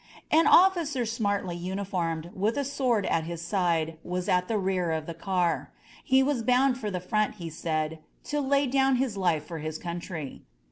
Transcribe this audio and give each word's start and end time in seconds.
An 0.31 0.47
officer 0.47 1.05
smartly 1.05 1.55
uniformed, 1.55 2.31
with 2.33 2.57
a 2.57 2.65
sword 2.65 3.05
at 3.05 3.25
his 3.25 3.39
side, 3.39 3.99
was 4.03 4.27
at 4.27 4.47
the 4.47 4.57
rear 4.57 4.89
of 4.91 5.05
the 5.05 5.13
car. 5.13 5.69
He 6.03 6.23
was 6.23 6.41
bound 6.41 6.79
for 6.79 6.89
the 6.89 6.99
front, 6.99 7.35
he 7.35 7.51
said, 7.51 7.99
to 8.23 8.41
lay 8.41 8.65
down 8.65 8.95
his 8.95 9.15
life 9.15 9.45
for 9.45 9.59
his 9.59 9.77
country. 9.77 10.41